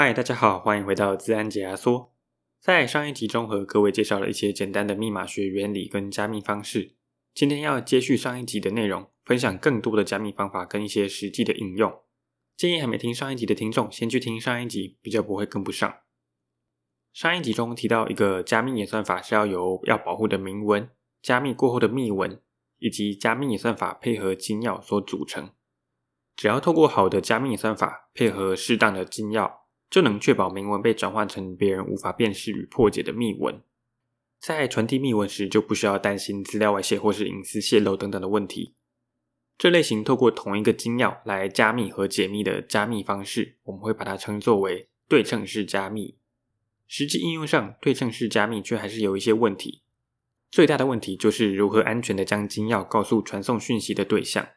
[0.00, 2.14] 嗨，大家好，欢迎回到自然解压缩。
[2.60, 6.94] 在上一集中和各位介绍了一些简单的密码学原理跟加密方式。
[7.34, 11.92] 今天要接续上一集的内容，分享更多的加密方法跟一些实际的应用。
[12.56, 15.92] 建议还没听上一集的听众，先去听上一集，比较不会跟不上。
[17.12, 20.88] 上一集中提到一个加密演算法是要由要保护的明文、
[21.20, 22.40] 加密过后的密文
[22.78, 25.50] 以及加密演算法配合金钥所组成。
[26.36, 29.57] 只要透过好的加密演算法配合适当的金钥。
[29.90, 33.62] 就能确保明文被转换成别人无法辨识与破解的密文，
[34.38, 38.74] 在传递密文时就不需要担心资料外泄或是隐私泄露等等的问题。
[39.56, 46.16] 这类型透过同一个金钥来加密和解密的加密方式，我们会把它称作为对称式加密。
[46.86, 49.82] 实际应用上，对称式加密却还是有一些问题。
[50.50, 54.48] 最大的问题就是如何安全地将金钥告诉传送讯息的对象。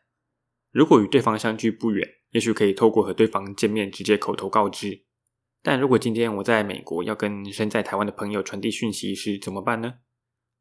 [0.72, 5.02] 如果与对方相距不远，也许可以透过和对方见面直接口头告知。
[5.64, 9.96] 但如果今天我在美国要跟身在台湾的朋友传递讯息时怎么办呢？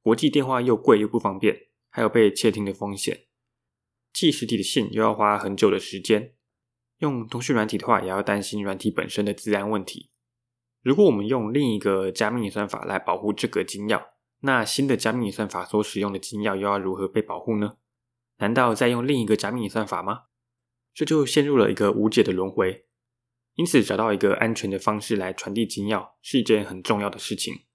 [0.03, 3.27] 国际电话又贵又不方便，还有被窃听的风险。
[4.13, 6.35] 寄实体的信又要花很久的时间，
[6.99, 10.11] 用通讯软体的话也要担心软体本身的资安问题。
[10.83, 14.03] 如果我们用另一个加密算法来保护这个金钥，
[14.41, 17.77] 那新的加密算法所使用的金钥又要如何被保护呢？
[18.39, 20.25] 难道再用另一个加密算法吗？
[20.93, 22.87] 这就陷入了一个无解的轮回。
[23.61, 27.67] 因此，找到一个安全的方式来传递金钥是一件很重要的事情，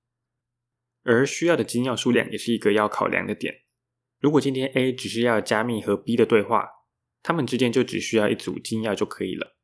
[1.04, 3.66] 而需要的金钥数量也是一个要考量的点。
[4.20, 6.68] 如果今天 A 只是要加密和 B 的对话，
[7.22, 9.58] 他们之间就只需要一组金钥就可以了。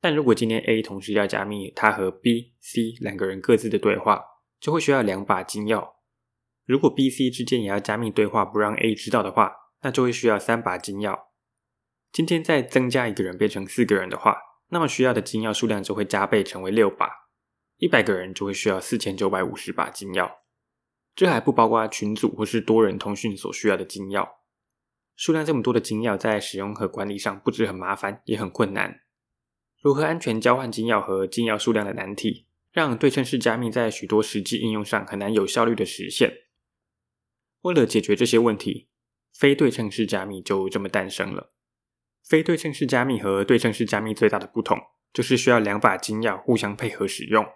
[0.00, 4.20] 但如果今天 A 同时要加密他和 B、C 两个人各自的对话，
[4.58, 5.92] 就会需要两把金钥。
[6.64, 11.16] 如果 B、C 之间也要加密对话，不让 A 知道的话，那就会需要三把金钥。
[12.10, 14.36] 今天再增加一个人，变成四个人的话。
[14.72, 17.28] 那么需要的金钥数量就会加倍，成为六把。
[17.76, 20.38] 一百个人就会需要四千九百五十把金钥。
[21.14, 24.26] 这还不包括群组或是多人通讯所需要的金钥。
[25.14, 29.02] 数量这么多的金钥，在使用和管理上不止很麻烦，也很困难。
[29.78, 36.32] 如何安全交换金钥和金钥数量的难题，让对称式加密在许多实际应用上很难有效率的实现。
[37.60, 38.88] 为了解决这些问题，
[39.34, 41.52] 非对称式加密就这么诞生了。
[42.28, 44.78] 非对称式加密和对称式加密最大的不同，
[45.12, 47.46] 就是需要两把金钥互相配合使用。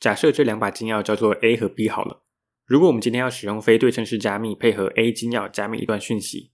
[0.00, 2.24] 假设这两把金钥叫做 A 和 B 好了。
[2.66, 6.52] 如果我们今天要使用非对称式加密配合 A 金钥加密一段讯息，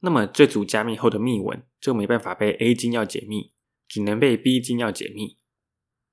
[0.00, 3.52] 那么这组加密后的密文就没办法被 A 金钥解密，
[3.88, 5.38] 只能被 B 金钥解密。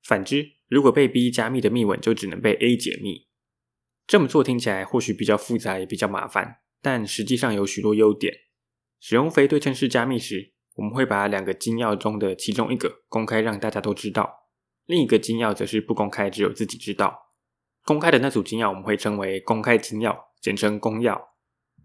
[0.02, 3.28] 反之，如果被 B 加密的密文就只能被 A 解密。
[4.08, 8.34] 这么做听起来或许比较复杂，也比较麻烦，但实际上有许多优点。
[9.00, 14.48] 使用非对称式加密时，我们会把两个金钥中的其中一个公开，让大家都知道；
[14.86, 17.32] 另一个金钥则是不公开，只有自己知道。
[17.84, 21.20] 公开的那组金钥我们会称为公开金钥，简称公钥；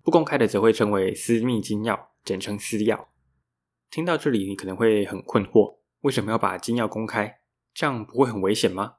[0.03, 3.07] 不公开的则会称为私密金钥，简称私钥。
[3.91, 7.41] 听到这里，你可能会很困惑：为什么要把金钥公开？
[7.75, 8.95] 这样不会很危险吗？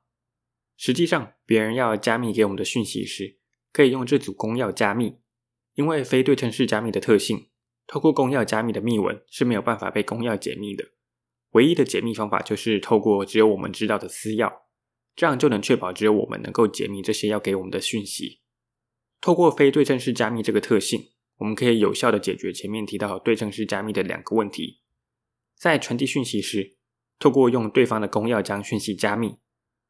[0.78, 3.40] 实际上，别人要加密给我们的讯息时，
[3.74, 5.20] 可以用这组公钥加密，
[5.74, 7.50] 因为非对称式加密的特性。
[7.92, 10.86] 透过公钥加密的密文是没有办法被公钥解密的，
[11.54, 14.54] 唯一的解密方法就是透过只有我们知道的私钥，
[15.16, 18.42] 这样就能确保只有我们能够解密这些要给我们的讯息。
[19.20, 24.82] 透过非对称式加密这个特性，我们可以有效地解决前面提到对称式加密的两个问题。
[25.58, 26.78] 在传递讯息时，
[27.18, 29.38] 透过用对方的公钥将讯息加密，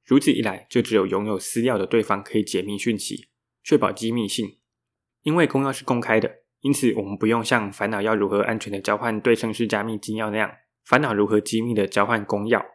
[0.05, 3.27] 如此一来就只有拥有私钥的对方可以解密讯息，
[3.61, 4.57] 确保机密性，
[5.23, 6.43] 因为公钥是公开的。
[6.61, 10.51] 因此，我们不用像烦恼要如何安全的交换对称式加密金钥那样，
[10.83, 12.65] 烦恼如何机密的交换公钥。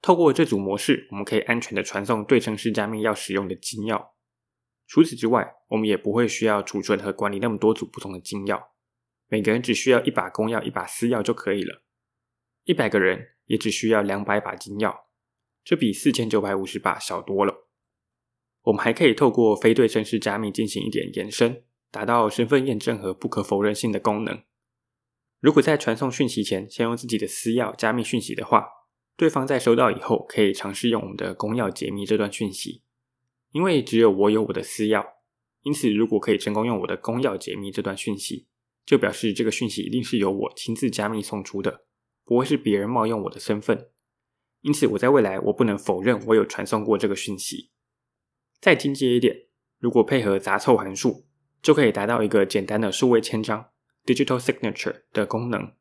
[0.00, 4.10] 透过这组模式，我们可以安全的传送对称式加密要使用的金钥。
[4.86, 8.62] 除此之外，我们也不会需要储存和管理那么多组不同的金钥。
[9.28, 11.82] 每个人只需要一把公钥、一把私钥就可以了。
[12.64, 14.94] 一百个人也只需要两百把金钥，
[15.64, 17.68] 这比四千九百五十把少多了。
[18.62, 21.64] 我们还可以透过非对称式加密进行一点延伸。
[21.92, 24.42] 达到身份验证和不可否认性的功能。
[25.38, 28.66] 如果在传送讯息前先用自己的私钥加密讯息的话，
[29.16, 32.82] 对方在收到以后可以尝试用我们的公钥解密这段讯息。
[33.50, 35.04] 因为只有我有我的私钥，
[35.62, 38.46] 因此如果可以成功用我的公钥解密这段讯息，
[38.86, 41.84] 就表示这个讯息一定是由我亲自加密送出的，
[42.24, 43.90] 不会是别人冒用我的身份。
[44.62, 47.70] 因此我在未来我不能否认我有传送过这个讯息。
[48.60, 49.48] 再进阶一点，
[49.78, 51.26] 如果配合杂凑函数。
[51.62, 53.70] 就可以达到一个简单的数位签章
[54.04, 55.72] （digital signature） 的功能。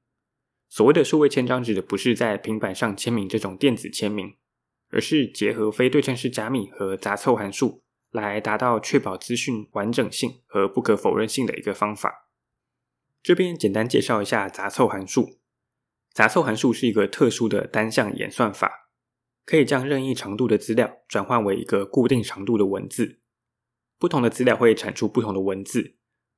[0.70, 4.38] 所谓的数位签章，指的不是在平板上签名这种电子签名，
[4.92, 12.30] 而是结合非对称式加密和杂凑函数，来达到确保资讯完整性和不可否认性的一个方法。
[13.24, 15.40] 这边简单介绍一下杂凑函数。
[16.14, 18.90] 杂凑函数是一个特殊的单向演算法，
[19.46, 23.21] 可以将任意长度的资料转换为一个固定长度的文字。
[24.02, 25.96] 不同的资料会产出不同的文字，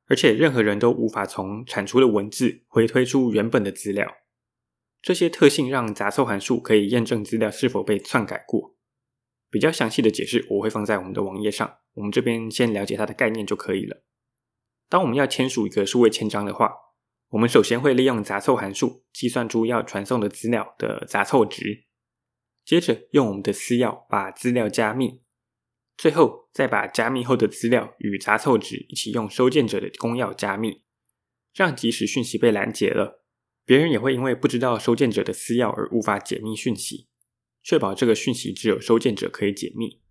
[0.07, 4.17] 而且任何人都无法从产出的文字回推出原本的资料。
[5.01, 8.75] 这些特性让杂凑函数可以验证资料是否被篡改过。
[9.49, 14.03] 比较详细的解释我会放在我们的网页上，我们这边先了解它的概念就可以了。
[14.89, 16.69] 当我们要签署一个数位签章的话，
[17.29, 21.85] 我们首先会利用杂凑函数计算出要传送的资料的杂凑值，
[22.65, 25.22] 接着用我们的私钥把资料加密，
[25.97, 30.83] 最后再把加密后的资料与杂凑值一起用收件者的公钥加密，
[31.53, 33.23] 让即使讯息被拦截了。
[33.65, 37.07] 别人也会因为不知道收件者的私钥而无法解密讯息，
[37.61, 40.01] 确保这个讯息只有收件者可以解密。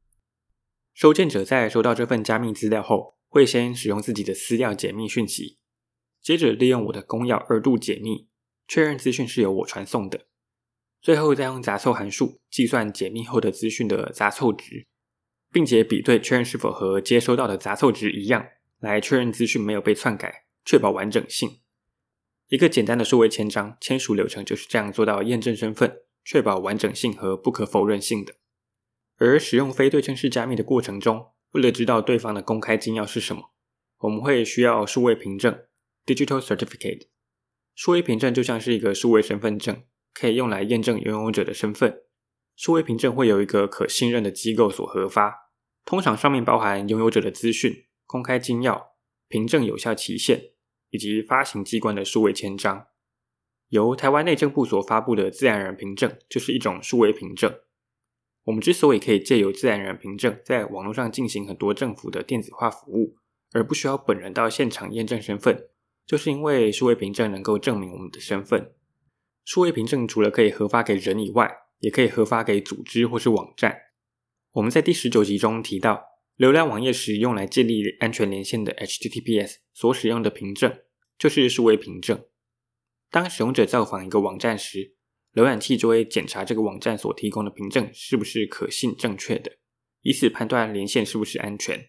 [0.94, 5.58] 收件者在收到这份加密资料后，会先使用自己的私钥解密讯息，
[6.22, 8.28] 接着利用我的公钥二度解密，
[8.66, 10.26] 确认资讯是由我传送的，
[11.02, 14.86] 最后再用杂凑函数计算解密后的资讯的杂凑值，
[15.52, 18.46] 并且比对确认是否和接收到的杂凑值一样，
[18.80, 21.60] 来确认资讯没有被篡改，确保完整性。
[22.48, 28.34] 一个简单的数位签章签署流程就是这样做到验证身份、确保完整性和不可否认性的。
[29.18, 33.52] 而使用非对称式加密的过程中，为了知道对方的公开金钥是什么，
[33.98, 35.62] 我们会需要数位凭证
[36.04, 37.08] （Digital Certificate）。
[37.74, 42.02] 数位凭证就像是一个数位身份证，可以用来验证拥有者的身份。
[42.54, 45.41] 数位凭证会由一个可信任的机构所核发，
[45.84, 48.88] 通常上面包含拥有者的资讯、公开金钥、
[49.28, 50.52] 凭证有效期限。
[50.94, 52.88] 以及发行机关的数位签章，
[53.70, 57.50] 由台湾内政部所发布的自然人凭证就是一种数位凭证。
[58.44, 63.16] 我们之所以可以借由自然人凭证在网络上进行很多政府的电子化服务，
[63.52, 65.70] 而不需要本人到现场验证身份，
[66.04, 68.74] 就是因为数位凭证能够证明我们的身份。
[69.46, 73.78] 数位凭证除了可以核发给人以外，也可以核发给组织或是网站。
[74.52, 76.04] 我们在第十九集中提到，
[76.36, 80.80] 浏览网页时用来建立安全连线的 HTTPS 所使用的凭证，
[81.16, 82.22] 就是数位凭证。
[83.10, 84.94] 当使用者造访一个网站时，
[85.32, 89.52] 浏览器就会检查这个网站所提供的凭证是不是可信正确的，
[90.02, 91.88] 以此判断连线是不是安全。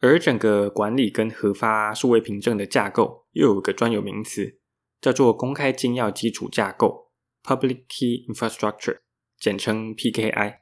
[0.00, 4.60] 而整个管理跟核发数位凭证的架构，又有个专有名词，
[5.00, 7.10] 叫做公开金钥基础架构
[7.42, 8.98] （Public Key Infrastructure），
[9.38, 10.58] 简称 PKI。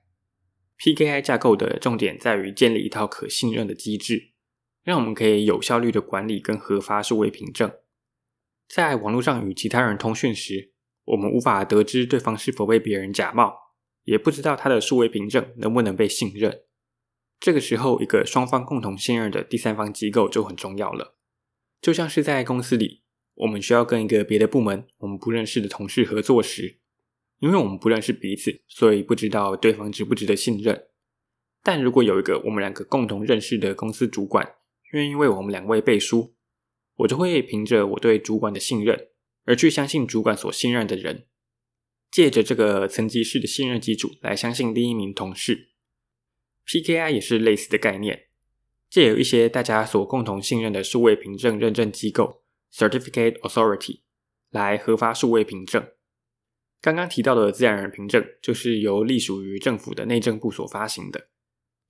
[0.78, 4.30] PKI 架构的重点在于建立一套可信任的机制，
[4.84, 7.72] 让我们可以有效率的管理跟核发数位凭证。
[8.68, 10.72] 在网络上与其他人通讯时，
[11.04, 13.54] 我们无法得知对方是否被别人假冒，
[14.04, 16.62] 也不知道他的数位凭证能不能被信任。
[17.40, 21.16] 这个时候，一个双方共同信任的第三方机构就很重要了。
[21.80, 23.02] 就像是在公司里，
[23.34, 26.78] 我们需要跟一个别的部门我们不认识的同事合作时。
[27.40, 30.88] 因为我们不认识彼此，所以不知道对方值不值得信任。
[31.62, 34.56] 但如果有一个我们两个共同认识的公司主管
[34.92, 36.34] 愿意为我们两位背书，
[36.96, 39.08] 我就会凭着我对主管的信任
[39.44, 41.26] 而去相信主管所信任的人，
[42.10, 45.68] 借着这个层级式的信任基础来相信另一名同事。
[46.66, 48.28] PKI 也是类似的概念，
[48.90, 52.42] 借由一些大家所共同信任的数位凭证认证机构
[52.72, 54.00] （Certificate Authority）
[54.50, 55.86] 来核发数位凭证。
[56.80, 61.28] 刚刚提到的自然人凭证，就是由隶属于政府的内政部所发行的。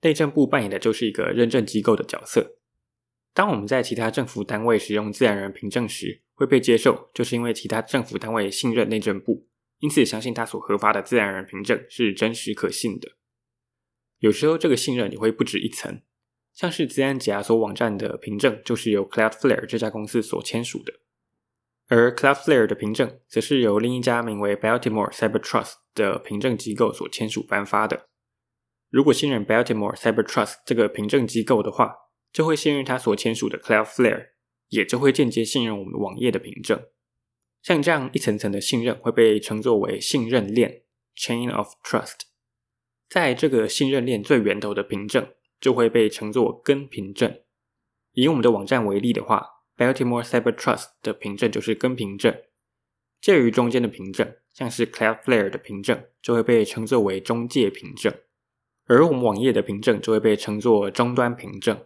[0.01, 2.57] 内政部扮演的就是一个认证机构的角色。
[3.33, 9.47] 当我们在其他政府单位使用自然人凭证时，会被接受，就是因为其他政府单位信任内政部，
[9.79, 13.11] 因此相信他所核发的自然人凭证是真实可信的。
[14.17, 16.01] 有时候这个信任也会不止一层，
[16.53, 20.93] 像是自然解压缩网站的凭证，就是由 Cloudflare 这家公司所签署的。
[21.89, 28.07] 而 Cloudflare 的凭证则是由另一家名为 Baltimore Cyber Trust 的凭证机构所签署颁发的。
[28.91, 31.95] 如果信任 Baltimore Cyber Trust 这个凭证机构的话，
[32.31, 34.27] 就会信任他所签署的 Cloudflare，
[34.67, 36.79] 也就会间接信任我们网页的凭证。
[37.63, 40.83] 像这样一层层的信任会被称作为信任链
[41.17, 42.19] （Chain of Trust）。
[43.09, 47.41] 在这个信任链最源头的凭证就会被称作根凭证。
[48.13, 52.37] 以我们的网站为例的话，Baltimore Cyber Trust 的凭证就是根凭证，
[53.21, 58.13] 介于中间的凭证，像是 Cloudflare 的凭证，就会被称作为中介凭证，
[58.87, 61.85] 而我们网页的凭证就会被称作终端凭证。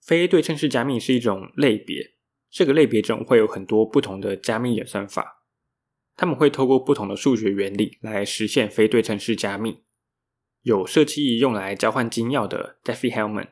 [0.00, 2.14] 非对称式加密是一种类别，
[2.50, 5.44] 这个类别中会有很多不同的加密演算法，
[6.16, 9.84] 他们会透过不同的数学原理来实现非对称式加密，
[10.62, 13.50] 有设计用来交换金钥的 Diffie-Hellman，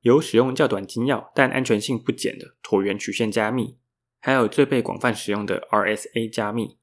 [0.00, 3.76] 有使用较短金钥但安全性不减的椭圆曲线加密，
[4.20, 6.78] 还有最被广泛使用的 RSA 加密。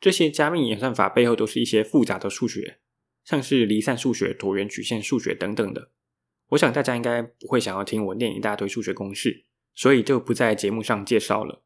[0.00, 2.80] 这些加密演算法背后都是一些复杂的数学，
[3.24, 5.90] 像是离散数学、椭圆曲线数学等等的。
[6.48, 9.44] 我想大家应该不会想要听我念一大堆数学公式，
[9.74, 11.62] 所以就不在节目上介绍了。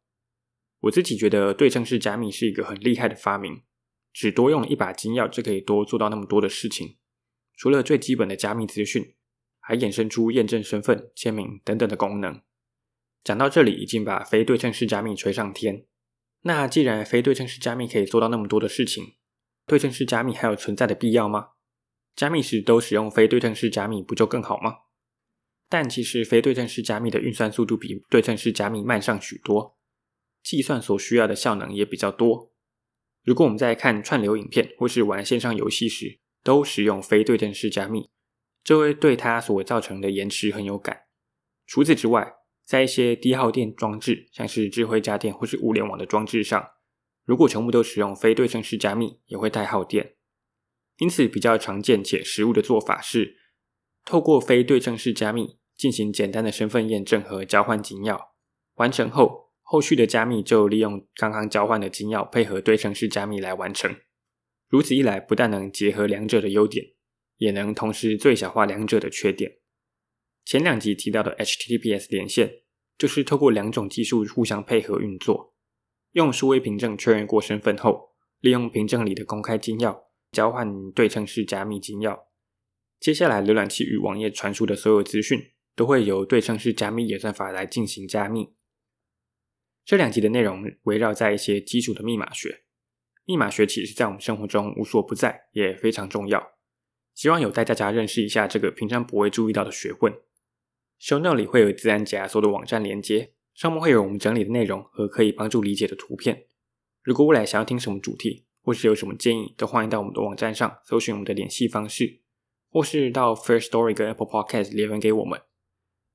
[0.81, 3.62] 我自己觉得对称式加密是一个很厉害的发明，
[4.12, 6.97] 只多用了一把金钥就可以多做到那么多的事情。
[7.57, 9.14] 除了最基本的加密资讯，
[9.66, 12.42] 还衍生出验证身份、签名等等的功能。
[13.25, 15.87] 讲到这里，已经把非对称式加密吹上天。
[16.42, 19.14] 那既然非对称式加密可以做到那么多的事情，
[19.66, 21.52] 对称式加密还有存在的必要吗？
[22.14, 24.80] 加密时都使用非对称式加密，不就更好吗？
[25.71, 29.78] 但其实非对称式加密的运算速度比对称式加密慢上许多，
[30.42, 32.52] 计算所需要的效能也比较多。
[33.25, 38.11] 如果我们在看串流影片或是玩线上游戏时，都使用非对称式加密，
[38.64, 41.02] 这会对它所造成的延迟很有感。
[41.66, 46.71] 除此之外，在一些低耗电装置，像是智慧家电或是物联网的装置上，
[47.25, 50.16] 如果全部都使用非对称式加密，也会太耗电。
[50.99, 53.37] 因此，比较常见且实务的做法是，
[54.04, 58.18] 透过非对称式加密进行简单的身份验证和交换金钥。
[58.76, 63.94] 完成后，后续的加密就利用刚刚交换的金钥配合对称式加密来完成。
[64.68, 66.93] 如此一来，不但能结合两者的优点，
[67.36, 69.58] 也能同时最小化两者的缺点。
[70.44, 72.62] 前两集提到的 HTTPS 连线，
[72.98, 75.54] 就是透过两种技术互相配合运作，
[76.12, 82.24] 用数位凭证确认过身份后，利用凭证里的公开金钥交换对称式加密金钥。
[83.00, 88.54] 接下来，浏览器与网页传输的所有资讯，都会由对称式加密演算法来进行加密。
[89.84, 92.64] 这两集的内容围绕在一些基础的密码学。
[93.26, 96.53] 密码学其实在我们生活中无所不在，也非常重要。
[97.14, 100.12] 希望有带大家认识一下这个平常不会注意到的学问。
[101.00, 106.47] Show Note 里会有自然解压缩的网站连接，上面会有我们整理的内容和可以帮助理解的图片。
[107.02, 112.21] 如果未来想要听什么主题，或是有什么建议，都欢迎到我们的网站上搜寻我们的联系方式，
[112.71, 115.40] 或是到 Firstory 跟 Apple Podcast 留言给我们。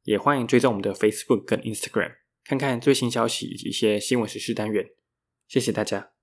[0.04, 4.90] 也欢迎追踪我们的 Facebook 跟 Instagram，看看最新消息以及一些新闻时事单元。
[5.48, 6.19] 谢谢大家。